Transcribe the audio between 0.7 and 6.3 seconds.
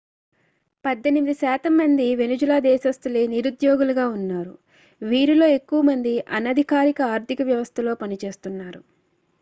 18 శాతం మంది వెనిజులా దేశస్తులే నిరుద్యోగులుగా ఉన్నారు వీరిలో ఎక్కువ మంది